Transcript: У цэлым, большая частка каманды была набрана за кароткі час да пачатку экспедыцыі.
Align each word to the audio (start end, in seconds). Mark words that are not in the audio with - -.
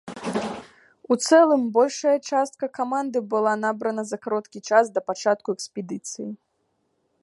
У 1.15 1.17
цэлым, 1.25 1.61
большая 1.75 2.15
частка 2.31 2.71
каманды 2.79 3.19
была 3.35 3.53
набрана 3.63 4.03
за 4.13 4.17
кароткі 4.27 4.59
час 4.71 4.85
да 4.97 5.01
пачатку 5.13 5.47
экспедыцыі. 5.59 6.29